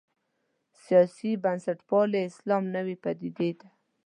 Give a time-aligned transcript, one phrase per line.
[0.83, 3.67] سیاسي بنسټپالی اسلام نوې پدیده ده.